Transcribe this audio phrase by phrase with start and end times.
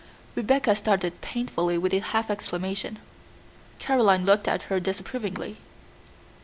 [0.33, 2.97] Rebecca started painfully with a half exclamation.
[3.77, 5.57] Caroline looked at her disapprovingly.